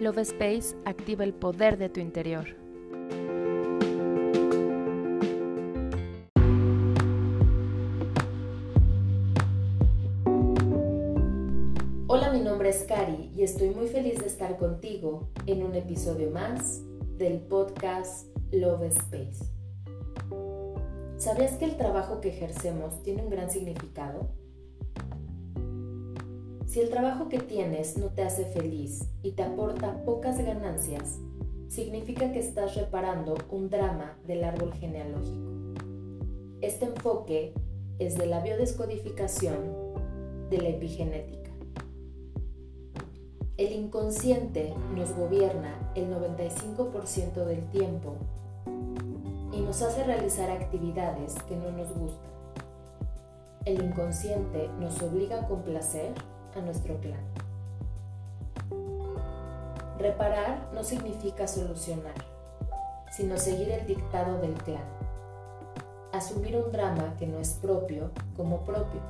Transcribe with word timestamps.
Love 0.00 0.20
Space 0.20 0.74
activa 0.86 1.24
el 1.24 1.34
poder 1.34 1.76
de 1.76 1.90
tu 1.90 2.00
interior. 2.00 2.46
Hola, 12.06 12.32
mi 12.32 12.40
nombre 12.40 12.70
es 12.70 12.84
Cari 12.84 13.30
y 13.36 13.42
estoy 13.42 13.74
muy 13.74 13.88
feliz 13.88 14.18
de 14.20 14.26
estar 14.26 14.56
contigo 14.56 15.28
en 15.44 15.62
un 15.62 15.74
episodio 15.74 16.30
más 16.30 16.80
del 17.18 17.40
podcast 17.40 18.34
Love 18.52 18.84
Space. 18.84 19.44
¿Sabías 21.18 21.58
que 21.58 21.66
el 21.66 21.76
trabajo 21.76 22.22
que 22.22 22.30
ejercemos 22.30 23.02
tiene 23.02 23.22
un 23.22 23.28
gran 23.28 23.50
significado? 23.50 24.39
Si 26.70 26.78
el 26.78 26.88
trabajo 26.88 27.28
que 27.28 27.40
tienes 27.40 27.98
no 27.98 28.10
te 28.10 28.22
hace 28.22 28.44
feliz 28.44 29.02
y 29.24 29.32
te 29.32 29.42
aporta 29.42 30.04
pocas 30.04 30.38
ganancias, 30.38 31.18
significa 31.66 32.30
que 32.30 32.38
estás 32.38 32.76
reparando 32.76 33.34
un 33.50 33.68
drama 33.68 34.16
del 34.24 34.44
árbol 34.44 34.72
genealógico. 34.74 35.50
Este 36.60 36.84
enfoque 36.84 37.54
es 37.98 38.16
de 38.16 38.26
la 38.26 38.38
biodescodificación 38.38 39.56
de 40.48 40.58
la 40.58 40.68
epigenética. 40.68 41.50
El 43.56 43.72
inconsciente 43.72 44.72
nos 44.94 45.12
gobierna 45.16 45.90
el 45.96 46.08
95% 46.08 47.46
del 47.46 47.68
tiempo 47.70 48.14
y 49.52 49.60
nos 49.60 49.82
hace 49.82 50.04
realizar 50.04 50.48
actividades 50.52 51.34
que 51.48 51.56
no 51.56 51.72
nos 51.72 51.92
gustan. 51.98 52.30
El 53.64 53.82
inconsciente 53.82 54.68
nos 54.78 55.02
obliga 55.02 55.40
a 55.40 55.48
complacer 55.48 56.14
a 56.56 56.60
nuestro 56.60 56.98
clan. 57.00 57.20
Reparar 59.98 60.70
no 60.72 60.82
significa 60.82 61.46
solucionar, 61.46 62.14
sino 63.12 63.36
seguir 63.36 63.70
el 63.70 63.86
dictado 63.86 64.38
del 64.38 64.54
clan. 64.54 64.84
Asumir 66.12 66.56
un 66.56 66.72
drama 66.72 67.14
que 67.18 67.26
no 67.26 67.38
es 67.38 67.54
propio 67.54 68.10
como 68.36 68.64
propio. 68.64 69.00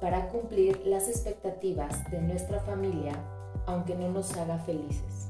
Para 0.00 0.28
cumplir 0.28 0.86
las 0.86 1.08
expectativas 1.08 2.10
de 2.10 2.20
nuestra 2.20 2.60
familia, 2.60 3.14
aunque 3.66 3.94
no 3.94 4.08
nos 4.10 4.36
haga 4.36 4.58
felices. 4.58 5.28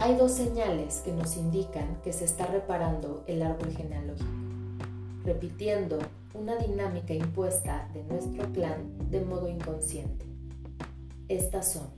Hay 0.00 0.16
dos 0.16 0.32
señales 0.32 1.00
que 1.04 1.12
nos 1.12 1.36
indican 1.36 2.00
que 2.02 2.12
se 2.12 2.24
está 2.24 2.46
reparando 2.46 3.24
el 3.26 3.42
árbol 3.42 3.70
genealógico, 3.70 4.28
repitiendo 5.24 5.98
una 6.34 6.56
dinámica 6.56 7.14
impuesta 7.14 7.88
de 7.94 8.02
nuestro 8.02 8.52
clan 8.52 9.10
de 9.10 9.20
modo 9.20 9.48
inconsciente. 9.48 10.26
Estas 11.28 11.72
son, 11.72 11.88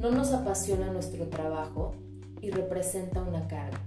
no 0.00 0.12
nos 0.12 0.32
apasiona 0.32 0.92
nuestro 0.92 1.26
trabajo 1.28 1.94
y 2.40 2.50
representa 2.50 3.22
una 3.22 3.46
carga. 3.48 3.80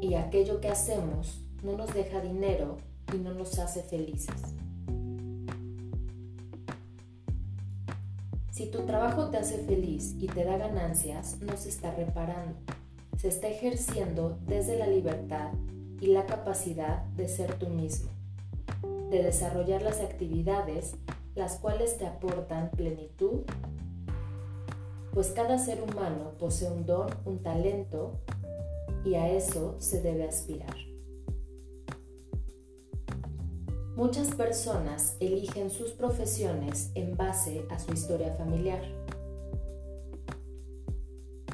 Y 0.00 0.14
aquello 0.14 0.60
que 0.60 0.68
hacemos 0.68 1.44
no 1.62 1.76
nos 1.76 1.92
deja 1.92 2.20
dinero 2.20 2.78
y 3.12 3.18
no 3.18 3.34
nos 3.34 3.58
hace 3.58 3.82
felices. 3.82 4.40
Si 8.50 8.70
tu 8.70 8.82
trabajo 8.82 9.28
te 9.30 9.38
hace 9.38 9.58
feliz 9.58 10.14
y 10.18 10.28
te 10.28 10.44
da 10.44 10.56
ganancias, 10.56 11.38
no 11.40 11.56
se 11.56 11.68
está 11.68 11.90
reparando. 11.94 12.54
Se 13.18 13.28
está 13.28 13.48
ejerciendo 13.48 14.38
desde 14.46 14.78
la 14.78 14.86
libertad 14.86 15.52
y 16.02 16.08
la 16.08 16.26
capacidad 16.26 17.04
de 17.14 17.28
ser 17.28 17.60
tú 17.60 17.68
mismo, 17.68 18.10
de 19.08 19.22
desarrollar 19.22 19.82
las 19.82 20.00
actividades 20.00 20.96
las 21.36 21.58
cuales 21.58 21.96
te 21.96 22.06
aportan 22.06 22.72
plenitud, 22.72 23.42
pues 25.14 25.28
cada 25.28 25.58
ser 25.58 25.80
humano 25.80 26.32
posee 26.40 26.72
un 26.72 26.86
don, 26.86 27.08
un 27.24 27.40
talento, 27.40 28.18
y 29.04 29.14
a 29.14 29.30
eso 29.30 29.76
se 29.78 30.02
debe 30.02 30.26
aspirar. 30.26 30.74
Muchas 33.94 34.34
personas 34.34 35.16
eligen 35.20 35.70
sus 35.70 35.92
profesiones 35.92 36.90
en 36.96 37.16
base 37.16 37.64
a 37.70 37.78
su 37.78 37.92
historia 37.92 38.34
familiar. 38.34 38.82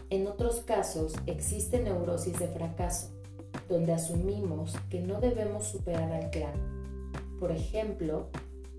En 0.09 0.27
otros 0.27 0.61
casos 0.61 1.13
existe 1.27 1.83
neurosis 1.83 2.39
de 2.39 2.49
fracaso, 2.49 3.18
donde 3.69 3.93
asumimos 3.93 4.77
que 4.91 5.01
no 5.01 5.21
debemos 5.21 5.65
superar 5.65 6.13
al 6.13 6.31
clan. 6.31 6.79
Por 7.39 7.53
ejemplo, 7.53 8.29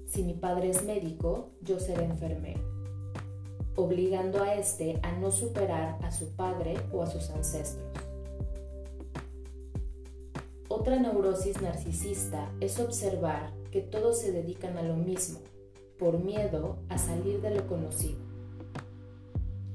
si 0.06 0.24
mi 0.24 0.34
padre 0.34 0.70
es 0.70 0.84
médico, 0.84 1.52
yo 1.62 1.80
seré 1.80 2.04
enfermero, 2.04 2.62
obligando 3.76 4.42
a 4.42 4.56
este 4.56 5.00
a 5.04 5.12
no 5.14 5.32
superar 5.32 5.98
a 6.04 6.12
su 6.12 6.36
padre 6.36 6.76
o 6.92 7.04
a 7.04 7.08
sus 7.08 7.30
ancestros. 7.30 7.86
Otra 10.68 11.00
neurosis 11.00 11.62
narcisista 11.62 12.52
es 12.60 12.80
observar 12.80 13.54
que 13.72 13.82
todos 13.82 14.20
se 14.20 14.32
dedican 14.32 14.78
a 14.78 14.82
lo 14.82 14.96
mismo, 14.96 15.40
por 15.98 16.24
miedo 16.24 16.78
a 16.90 16.98
salir 16.98 17.42
de 17.42 17.52
lo 17.52 17.68
conocido. 17.68 18.20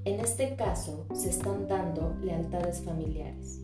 En 0.04 0.20
este 0.20 0.56
caso, 0.56 1.06
se 1.14 1.30
están 1.30 1.66
dando 1.69 2.14
lealtades 2.22 2.80
familiares. 2.80 3.60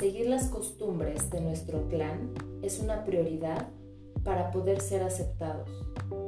Seguir 0.00 0.28
las 0.28 0.48
costumbres 0.48 1.28
de 1.28 1.42
nuestro 1.42 1.86
clan 1.88 2.32
es 2.62 2.80
una 2.80 3.04
prioridad 3.04 3.68
para 4.24 4.50
poder 4.50 4.80
ser 4.80 5.02
aceptados, 5.02 5.68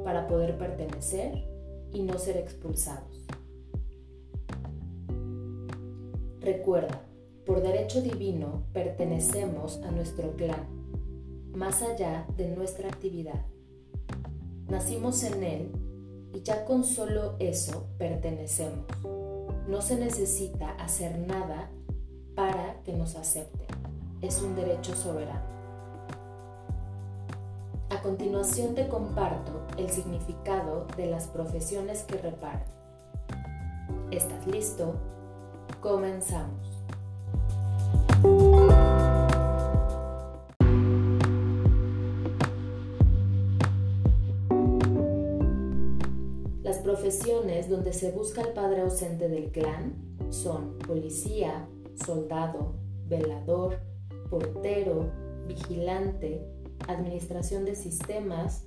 para 0.03 0.27
poder 0.27 0.59
pertenecer 0.59 1.43
y 1.91 2.03
no 2.03 2.19
ser 2.19 2.37
expulsados. 2.37 3.25
Recuerda, 6.39 7.01
por 7.47 7.63
derecho 7.63 8.03
divino 8.03 8.67
pertenecemos 8.73 9.81
a 9.81 9.89
nuestro 9.89 10.35
clan, 10.35 10.67
más 11.55 11.81
allá 11.81 12.27
de 12.37 12.49
nuestra 12.55 12.89
actividad. 12.89 13.43
Nacimos 14.67 15.23
en 15.23 15.43
él 15.43 15.71
y 16.31 16.43
ya 16.43 16.63
con 16.65 16.83
solo 16.83 17.37
eso 17.39 17.87
pertenecemos. 17.97 18.85
No 19.67 19.81
se 19.81 19.95
necesita 19.95 20.73
hacer 20.75 21.17
nada 21.17 21.71
para 22.35 22.81
que 22.83 22.93
nos 22.93 23.15
acepten. 23.15 23.62
Es 24.23 24.41
un 24.41 24.55
derecho 24.55 24.95
soberano. 24.95 25.41
A 27.89 28.01
continuación 28.01 28.73
te 28.73 28.87
comparto 28.87 29.67
el 29.77 29.89
significado 29.89 30.87
de 30.95 31.07
las 31.07 31.27
profesiones 31.27 32.03
que 32.03 32.15
reparan. 32.19 32.63
¿Estás 34.11 34.47
listo? 34.47 34.95
Comenzamos. 35.81 36.85
Las 46.61 46.77
profesiones 46.77 47.69
donde 47.69 47.91
se 47.91 48.11
busca 48.11 48.39
el 48.39 48.53
padre 48.53 48.83
ausente 48.83 49.27
del 49.27 49.51
clan 49.51 50.15
son 50.29 50.77
policía, 50.77 51.67
soldado, 52.05 52.75
velador, 53.09 53.92
portero, 54.33 55.11
vigilante, 55.47 56.43
administración 56.87 57.65
de 57.65 57.75
sistemas, 57.75 58.65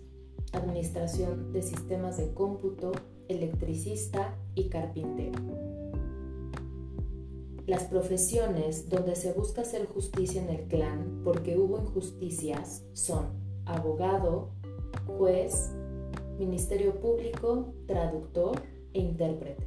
administración 0.53 1.53
de 1.53 1.61
sistemas 1.61 2.19
de 2.19 2.33
cómputo, 2.33 2.93
electricista 3.27 4.39
y 4.55 4.69
carpintero. 4.69 5.43
Las 7.67 7.83
profesiones 7.87 8.89
donde 8.89 9.17
se 9.17 9.33
busca 9.33 9.63
hacer 9.63 9.87
justicia 9.87 10.41
en 10.41 10.51
el 10.51 10.69
clan 10.69 11.23
porque 11.25 11.59
hubo 11.59 11.81
injusticias 11.81 12.85
son 12.93 13.33
abogado, 13.65 14.51
juez, 15.19 15.73
ministerio 16.39 17.01
público, 17.01 17.75
traductor 17.89 18.63
e 18.93 19.01
intérprete. 19.01 19.67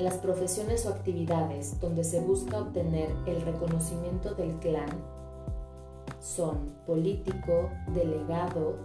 Las 0.00 0.14
profesiones 0.14 0.86
o 0.86 0.88
actividades 0.88 1.78
donde 1.78 2.04
se 2.04 2.20
busca 2.20 2.62
obtener 2.62 3.10
el 3.26 3.42
reconocimiento 3.42 4.34
del 4.34 4.54
clan 4.54 4.88
son 6.20 6.74
político, 6.86 7.68
delegado, 7.92 8.76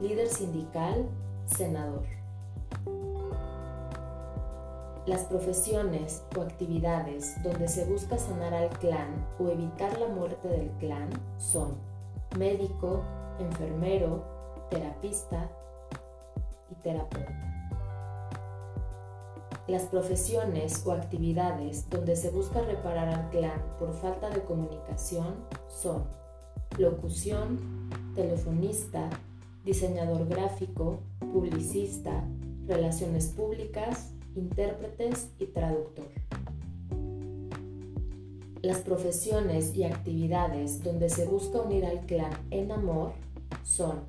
líder 0.00 0.26
sindical, 0.26 1.06
senador. 1.44 2.06
Las 5.04 5.24
profesiones 5.26 6.24
o 6.34 6.40
actividades 6.40 7.34
donde 7.42 7.68
se 7.68 7.84
busca 7.84 8.16
sanar 8.16 8.54
al 8.54 8.70
clan 8.70 9.26
o 9.38 9.50
evitar 9.50 10.00
la 10.00 10.08
muerte 10.08 10.48
del 10.48 10.70
clan 10.78 11.10
son 11.36 11.74
médico, 12.38 13.02
enfermero, 13.38 14.24
terapista 14.70 15.46
y 16.70 16.74
terapeuta. 16.76 17.53
Las 19.66 19.84
profesiones 19.84 20.86
o 20.86 20.92
actividades 20.92 21.88
donde 21.88 22.16
se 22.16 22.28
busca 22.28 22.60
reparar 22.60 23.08
al 23.08 23.30
clan 23.30 23.62
por 23.78 23.94
falta 23.94 24.28
de 24.28 24.42
comunicación 24.42 25.36
son 25.68 26.04
locución, 26.76 27.88
telefonista, 28.14 29.08
diseñador 29.64 30.28
gráfico, 30.28 31.00
publicista, 31.18 32.24
relaciones 32.66 33.28
públicas, 33.28 34.12
intérpretes 34.36 35.30
y 35.38 35.46
traductor. 35.46 36.08
Las 38.60 38.80
profesiones 38.80 39.74
y 39.74 39.84
actividades 39.84 40.82
donde 40.82 41.08
se 41.08 41.24
busca 41.24 41.62
unir 41.62 41.86
al 41.86 42.00
clan 42.00 42.32
en 42.50 42.70
amor 42.70 43.12
son 43.62 44.00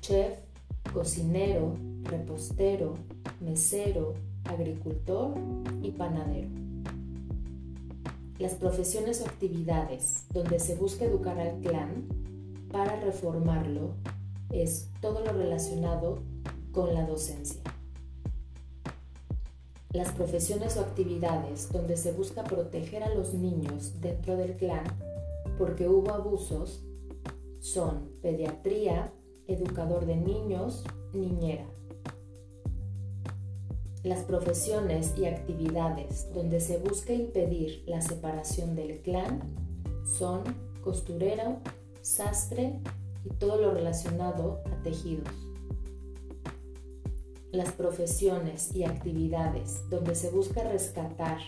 chef, 0.00 0.36
cocinero, 0.92 1.76
repostero, 2.02 2.94
mesero, 3.40 4.14
agricultor 4.48 5.34
y 5.82 5.90
panadero. 5.92 6.48
Las 8.38 8.54
profesiones 8.54 9.20
o 9.20 9.26
actividades 9.26 10.26
donde 10.32 10.60
se 10.60 10.76
busca 10.76 11.04
educar 11.04 11.38
al 11.38 11.60
clan 11.60 12.06
para 12.70 13.00
reformarlo 13.00 13.94
es 14.50 14.90
todo 15.00 15.24
lo 15.24 15.32
relacionado 15.32 16.22
con 16.72 16.94
la 16.94 17.04
docencia. 17.04 17.60
Las 19.92 20.12
profesiones 20.12 20.76
o 20.76 20.80
actividades 20.80 21.72
donde 21.72 21.96
se 21.96 22.12
busca 22.12 22.44
proteger 22.44 23.02
a 23.02 23.14
los 23.14 23.34
niños 23.34 24.00
dentro 24.00 24.36
del 24.36 24.56
clan 24.56 24.84
porque 25.56 25.88
hubo 25.88 26.10
abusos 26.12 26.84
son 27.58 28.10
pediatría, 28.22 29.12
educador 29.46 30.06
de 30.06 30.16
niños, 30.16 30.84
niñera. 31.12 31.66
Las 34.04 34.22
profesiones 34.22 35.18
y 35.18 35.26
actividades 35.26 36.32
donde 36.32 36.60
se 36.60 36.78
busca 36.78 37.12
impedir 37.12 37.82
la 37.86 38.00
separación 38.00 38.76
del 38.76 39.00
clan 39.00 39.40
son 40.18 40.44
costurero, 40.82 41.58
sastre 42.00 42.78
y 43.24 43.30
todo 43.30 43.60
lo 43.60 43.74
relacionado 43.74 44.60
a 44.72 44.82
tejidos. 44.84 45.28
Las 47.50 47.72
profesiones 47.72 48.72
y 48.72 48.84
actividades 48.84 49.82
donde 49.90 50.14
se 50.14 50.30
busca 50.30 50.62
rescatar 50.62 51.40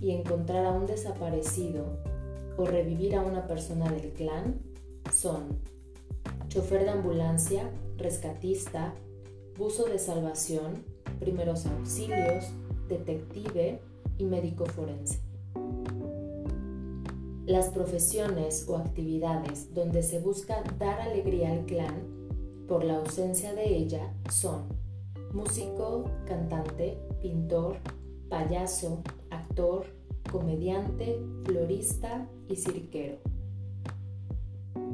y 0.00 0.10
encontrar 0.10 0.66
a 0.66 0.72
un 0.72 0.86
desaparecido 0.86 2.02
o 2.56 2.66
revivir 2.66 3.14
a 3.14 3.22
una 3.22 3.46
persona 3.46 3.88
del 3.92 4.10
clan 4.14 4.60
son 5.14 5.60
chofer 6.48 6.82
de 6.84 6.90
ambulancia, 6.90 7.70
rescatista, 7.96 8.94
buzo 9.56 9.84
de 9.84 10.00
salvación, 10.00 10.97
primeros 11.18 11.66
auxilios, 11.66 12.44
detective 12.88 13.80
y 14.18 14.24
médico 14.24 14.66
forense. 14.66 15.20
Las 17.46 17.70
profesiones 17.70 18.68
o 18.68 18.76
actividades 18.76 19.72
donde 19.72 20.02
se 20.02 20.20
busca 20.20 20.62
dar 20.78 21.00
alegría 21.00 21.50
al 21.52 21.64
clan 21.64 22.02
por 22.68 22.84
la 22.84 22.96
ausencia 22.96 23.54
de 23.54 23.74
ella 23.74 24.12
son 24.30 24.66
músico, 25.32 26.10
cantante, 26.26 26.98
pintor, 27.22 27.76
payaso, 28.28 29.02
actor, 29.30 29.86
comediante, 30.30 31.18
florista 31.44 32.28
y 32.48 32.56
cirquero. 32.56 33.16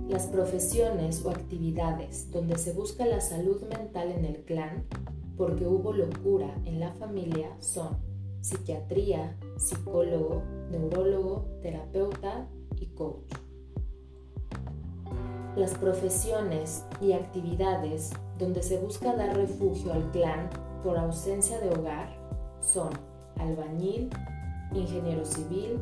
Las 0.09 0.27
profesiones 0.27 1.25
o 1.25 1.31
actividades 1.31 2.31
donde 2.31 2.59
se 2.59 2.73
busca 2.73 3.05
la 3.07 3.21
salud 3.21 3.63
mental 3.63 4.13
en 4.13 4.25
el 4.25 4.45
clan 4.45 4.85
porque 5.37 5.67
hubo 5.67 5.93
locura 5.93 6.55
en 6.65 6.81
la 6.81 6.93
familia 6.93 7.51
son 7.61 7.97
psiquiatría, 8.41 9.37
psicólogo, 9.57 10.43
neurólogo, 10.71 11.47
terapeuta 11.63 12.49
y 12.79 12.87
coach. 12.87 13.33
Las 15.57 15.75
profesiones 15.75 16.85
y 17.01 17.13
actividades 17.13 18.13
donde 18.39 18.63
se 18.63 18.79
busca 18.79 19.15
dar 19.15 19.37
refugio 19.37 19.93
al 19.93 20.11
clan 20.11 20.51
por 20.83 20.99
ausencia 20.99 21.59
de 21.61 21.71
hogar 21.71 22.09
son 22.61 22.91
albañil, 23.37 24.11
ingeniero 24.75 25.25
civil, 25.25 25.81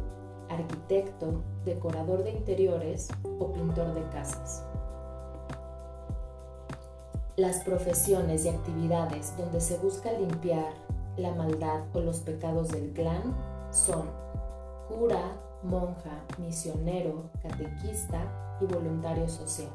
arquitecto, 0.49 1.43
decorador 1.64 2.22
de 2.22 2.32
interiores 2.32 3.08
o 3.38 3.52
pintor 3.52 3.94
de 3.94 4.02
casas. 4.10 4.64
Las 7.37 7.61
profesiones 7.61 8.44
y 8.44 8.50
actividades 8.50 9.34
donde 9.38 9.62
se 9.62 9.79
busca 9.79 10.12
limpiar 10.12 10.75
la 11.17 11.34
maldad 11.34 11.84
o 11.94 12.00
los 12.00 12.19
pecados 12.19 12.69
del 12.69 12.93
clan 12.93 13.34
son 13.70 14.11
cura, 14.87 15.40
monja, 15.62 16.26
misionero, 16.38 17.31
catequista 17.43 18.58
y 18.61 18.67
voluntario 18.67 19.26
social. 19.31 19.73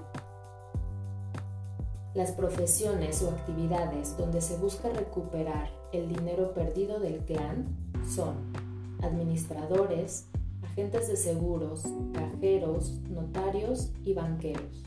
Las 2.13 2.31
profesiones 2.31 3.23
o 3.23 3.31
actividades 3.31 4.15
donde 4.17 4.41
se 4.41 4.57
busca 4.57 4.89
recuperar 4.89 5.71
el 5.91 6.09
dinero 6.09 6.53
perdido 6.53 6.99
del 6.99 7.25
clan 7.25 7.75
son 8.07 8.35
administradores, 9.01 10.27
agentes 10.63 11.07
de 11.07 11.17
seguros, 11.17 11.85
cajeros, 12.13 13.01
notarios 13.09 13.89
y 14.03 14.13
banqueros. 14.13 14.86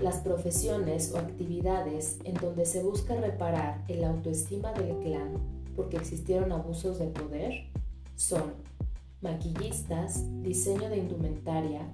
Las 0.00 0.18
profesiones 0.18 1.12
o 1.12 1.18
actividades 1.18 2.18
en 2.22 2.34
donde 2.34 2.66
se 2.66 2.84
busca 2.84 3.16
reparar 3.16 3.84
el 3.88 4.04
autoestima 4.04 4.72
del 4.72 4.96
clan 4.98 5.32
porque 5.74 5.96
existieron 5.96 6.52
abusos 6.52 7.00
de 7.00 7.06
poder 7.06 7.66
son 8.14 8.54
maquillistas, 9.20 10.24
diseño 10.42 10.88
de 10.88 10.98
indumentaria, 10.98 11.90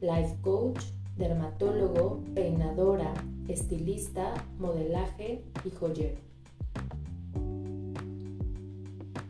life 0.00 0.36
coach, 0.40 0.80
dermatólogo, 1.16 2.22
peinadora, 2.34 3.12
estilista, 3.48 4.34
modelaje 4.58 5.42
y 5.64 5.70
joyero. 5.70 6.18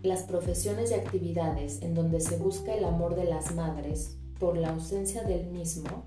Las 0.02 0.22
profesiones 0.24 0.90
y 0.90 0.94
actividades 0.94 1.80
en 1.80 1.94
donde 1.94 2.20
se 2.20 2.36
busca 2.36 2.74
el 2.74 2.84
amor 2.84 3.14
de 3.14 3.24
las 3.24 3.54
madres 3.54 4.18
por 4.38 4.56
la 4.56 4.70
ausencia 4.70 5.24
del 5.24 5.46
mismo 5.46 6.04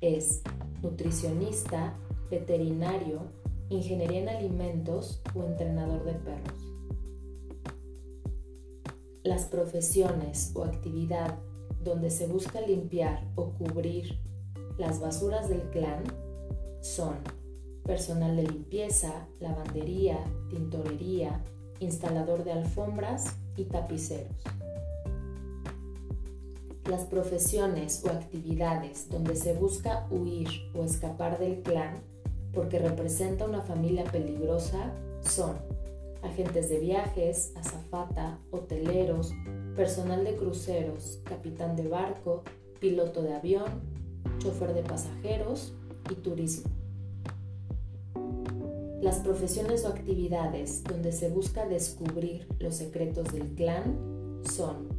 es 0.00 0.42
nutricionista, 0.82 1.96
veterinario, 2.30 3.22
ingeniería 3.68 4.20
en 4.20 4.28
alimentos 4.28 5.22
o 5.34 5.44
entrenador 5.44 6.04
de 6.04 6.14
perros. 6.14 6.74
Las 9.22 9.44
profesiones 9.44 10.52
o 10.54 10.64
actividad 10.64 11.38
donde 11.82 12.10
se 12.10 12.26
busca 12.26 12.60
limpiar 12.60 13.30
o 13.34 13.50
cubrir 13.52 14.18
las 14.78 15.00
basuras 15.00 15.48
del 15.48 15.62
clan 15.70 16.04
son 16.80 17.16
personal 17.84 18.36
de 18.36 18.42
limpieza, 18.44 19.26
lavandería, 19.40 20.18
tintorería, 20.50 21.42
instalador 21.80 22.44
de 22.44 22.52
alfombras 22.52 23.36
y 23.56 23.64
tapiceros. 23.64 24.44
Las 26.88 27.04
profesiones 27.04 28.02
o 28.06 28.08
actividades 28.08 29.10
donde 29.10 29.36
se 29.36 29.52
busca 29.52 30.06
huir 30.10 30.48
o 30.74 30.84
escapar 30.84 31.38
del 31.38 31.60
clan 31.60 31.96
porque 32.54 32.78
representa 32.78 33.44
una 33.44 33.60
familia 33.60 34.04
peligrosa 34.04 34.94
son 35.20 35.58
agentes 36.22 36.70
de 36.70 36.78
viajes, 36.78 37.52
azafata, 37.56 38.38
hoteleros, 38.50 39.34
personal 39.76 40.24
de 40.24 40.36
cruceros, 40.36 41.20
capitán 41.24 41.76
de 41.76 41.88
barco, 41.88 42.42
piloto 42.80 43.20
de 43.20 43.34
avión, 43.34 43.82
chofer 44.38 44.72
de 44.72 44.82
pasajeros 44.82 45.74
y 46.10 46.14
turismo. 46.14 46.70
Las 49.02 49.18
profesiones 49.18 49.84
o 49.84 49.88
actividades 49.88 50.84
donde 50.84 51.12
se 51.12 51.28
busca 51.28 51.66
descubrir 51.66 52.48
los 52.58 52.76
secretos 52.76 53.30
del 53.34 53.54
clan 53.54 54.40
son 54.42 54.97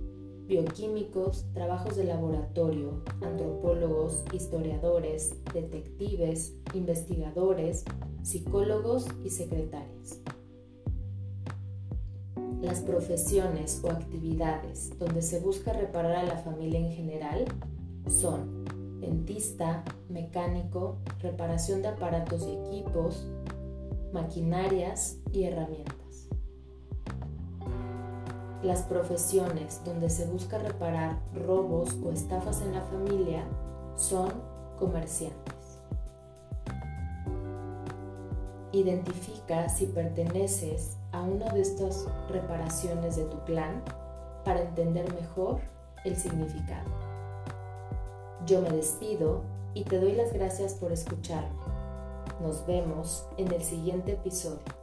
bioquímicos, 0.50 1.46
trabajos 1.54 1.96
de 1.96 2.06
laboratorio, 2.06 3.04
antropólogos, 3.22 4.24
historiadores, 4.34 5.36
detectives, 5.54 6.56
investigadores, 6.74 7.86
psicólogos 8.24 9.06
y 9.24 9.30
secretarias. 9.30 10.20
Las 12.62 12.82
profesiones 12.82 13.80
o 13.84 13.92
actividades 13.92 14.90
donde 14.98 15.22
se 15.22 15.40
busca 15.40 15.72
reparar 15.72 16.16
a 16.16 16.24
la 16.24 16.38
familia 16.38 16.80
en 16.80 16.92
general 16.94 17.46
son 18.08 18.66
dentista, 19.00 19.84
mecánico, 20.10 20.98
reparación 21.22 21.84
de 21.84 21.90
aparatos 21.90 22.48
y 22.48 22.54
equipos, 22.54 23.24
maquinarias 24.12 25.20
y 25.32 25.44
herramientas. 25.44 26.09
Las 28.64 28.82
profesiones 28.82 29.82
donde 29.86 30.10
se 30.10 30.26
busca 30.26 30.58
reparar 30.58 31.18
robos 31.34 31.96
o 32.04 32.12
estafas 32.12 32.62
en 32.62 32.74
la 32.74 32.82
familia 32.82 33.46
son 33.96 34.30
comerciantes. 34.78 35.80
Identifica 38.74 39.70
si 39.70 39.86
perteneces 39.86 40.98
a 41.14 41.22
una 41.22 41.46
de 41.54 41.62
estas 41.62 42.06
reparaciones 42.30 43.16
de 43.16 43.24
tu 43.26 43.40
clan 43.46 43.82
para 44.44 44.62
entender 44.62 45.12
mejor 45.14 45.62
el 46.04 46.18
significado. 46.18 46.90
Yo 48.46 48.62
me 48.62 48.72
despido 48.72 49.42
y 49.74 49.86
te 49.86 50.02
doy 50.02 50.16
las 50.16 50.34
gracias 50.34 50.74
por 50.74 50.92
escucharme. 50.92 51.50
Nos 52.42 52.66
vemos 52.68 53.26
en 53.38 53.54
el 53.54 53.64
siguiente 53.64 54.14
episodio. 54.14 54.79